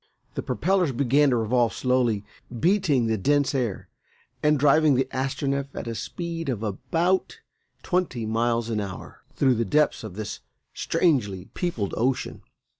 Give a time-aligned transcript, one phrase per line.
[0.33, 2.25] The propellers began to revolve slowly,
[2.59, 3.87] beating the dense air
[4.41, 7.39] and driving the Astronef at a speed of about
[7.83, 10.39] twenty miles an hour through the depths of this
[10.73, 12.41] strangely peopled ocean.